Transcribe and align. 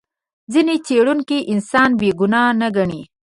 ځینې 0.53 0.75
څېړونکي 0.85 1.37
انسان 1.53 1.89
بې 1.99 2.09
ګناه 2.19 2.49
نه 2.61 2.67
ګڼي. 2.75 3.01